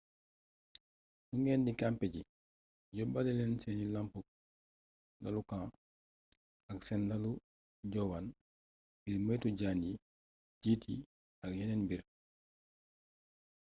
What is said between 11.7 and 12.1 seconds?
mbir